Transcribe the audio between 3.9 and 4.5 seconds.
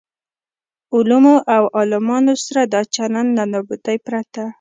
پرته.